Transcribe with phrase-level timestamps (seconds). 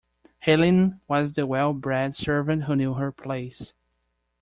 [0.39, 3.75] Helene was the well-bred servant who knew her place.